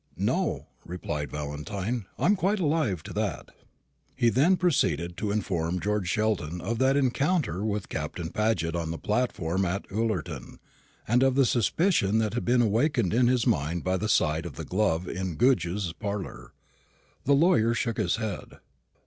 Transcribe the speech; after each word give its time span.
"No," 0.17 0.65
replied 0.83 1.29
Valentine; 1.29 2.07
"I'm 2.17 2.35
quite 2.35 2.59
alive 2.59 3.03
to 3.03 3.13
that." 3.13 3.49
He 4.15 4.29
then 4.29 4.57
proceeded 4.57 5.15
to 5.17 5.29
inform 5.29 5.79
George 5.79 6.09
Sheldon 6.09 6.59
of 6.59 6.79
that 6.79 6.97
encounter 6.97 7.63
with 7.63 7.87
Captain 7.87 8.31
Paget 8.31 8.75
on 8.75 8.89
the 8.89 8.97
platform 8.97 9.63
at 9.63 9.85
Ullerton, 9.91 10.57
and 11.07 11.21
of 11.21 11.35
the 11.35 11.45
suspicion 11.45 12.17
that 12.17 12.33
had 12.33 12.45
been 12.45 12.63
awakened 12.63 13.13
in 13.13 13.27
his 13.27 13.45
mind 13.45 13.83
by 13.83 13.95
the 13.95 14.09
sight 14.09 14.47
of 14.47 14.55
the 14.55 14.65
glove 14.65 15.07
in 15.07 15.35
Goodge's 15.35 15.93
parlour. 15.93 16.51
The 17.25 17.33
lawyer 17.35 17.75
shook 17.75 17.97
his 17.97 18.15
head. 18.15 18.57